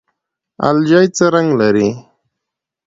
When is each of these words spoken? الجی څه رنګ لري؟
الجی 0.67 1.05
څه 1.17 1.25
رنګ 1.33 1.49
لري؟ 1.59 1.87